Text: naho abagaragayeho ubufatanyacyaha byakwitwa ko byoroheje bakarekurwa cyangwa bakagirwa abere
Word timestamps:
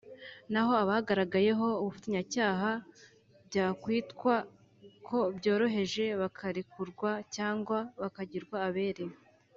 naho 0.51 0.71
abagaragayeho 0.83 1.65
ubufatanyacyaha 1.81 2.71
byakwitwa 3.47 4.33
ko 5.07 5.17
byoroheje 5.37 6.03
bakarekurwa 6.21 7.11
cyangwa 7.35 7.77
bakagirwa 8.01 8.57
abere 8.69 9.05